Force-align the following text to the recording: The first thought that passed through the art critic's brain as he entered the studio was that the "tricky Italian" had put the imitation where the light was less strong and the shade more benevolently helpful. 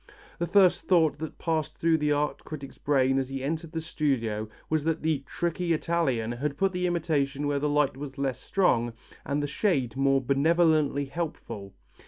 The 0.39 0.47
first 0.47 0.87
thought 0.87 1.19
that 1.19 1.37
passed 1.37 1.77
through 1.77 1.99
the 1.99 2.11
art 2.11 2.43
critic's 2.43 2.79
brain 2.79 3.19
as 3.19 3.29
he 3.29 3.43
entered 3.43 3.71
the 3.71 3.81
studio 3.81 4.49
was 4.67 4.83
that 4.83 5.03
the 5.03 5.21
"tricky 5.27 5.73
Italian" 5.73 6.31
had 6.31 6.57
put 6.57 6.71
the 6.71 6.87
imitation 6.87 7.45
where 7.45 7.59
the 7.59 7.69
light 7.69 7.95
was 7.95 8.17
less 8.17 8.39
strong 8.39 8.93
and 9.23 9.43
the 9.43 9.45
shade 9.45 9.95
more 9.95 10.19
benevolently 10.19 11.05
helpful. 11.05 11.75